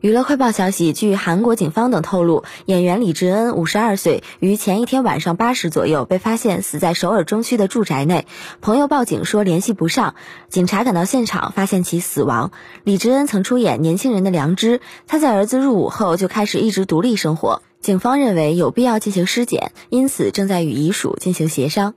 [0.00, 8.26] 娱乐快报消息据韩国警方等透露演员李智恩五十二岁于前一天晚上八时左右被发现死在首尔中区的住宅内。
[8.60, 10.16] 朋友报警说联系不上
[10.48, 12.50] 警察赶到现场发现其死亡。
[12.82, 17.62] 李智恩曾出演年轻人的良知他在儿子入伍后就开始一直独立生活。
[17.80, 21.94] 警方认为有必要进行尸检因此正在与遗属进行协商。